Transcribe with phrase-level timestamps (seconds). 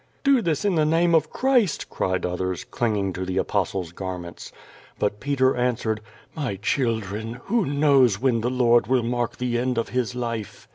[0.01, 4.51] '^\ "Do this in the name of Chrisv' cried others, clinging to tlic Apostle's garments.
[4.97, 5.99] But Petes^swered:
[6.35, 10.67] "My children, who knows when the Lord will mark the end of His life."